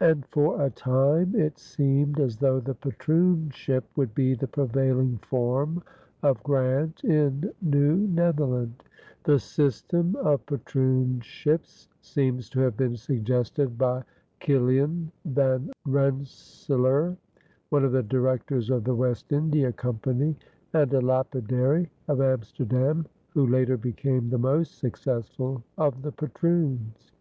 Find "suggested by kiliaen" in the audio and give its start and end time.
12.96-15.12